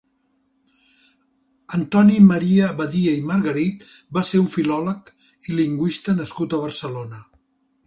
Antoni 1.79 2.15
Maria 2.29 2.71
Badia 2.79 3.13
i 3.19 3.27
Margarit 3.33 3.85
va 4.19 4.25
ser 4.31 4.43
un 4.47 4.49
filòleg 4.57 5.15
i 5.51 5.61
lingüista 5.61 6.19
nascut 6.23 6.57
a 6.59 6.65
Barcelona. 6.67 7.25